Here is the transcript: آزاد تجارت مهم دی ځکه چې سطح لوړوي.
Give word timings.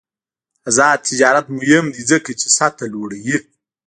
آزاد 0.69 0.99
تجارت 1.09 1.45
مهم 1.57 1.85
دی 1.95 2.01
ځکه 2.11 2.29
چې 2.39 2.47
سطح 2.57 2.83
لوړوي. 2.93 3.37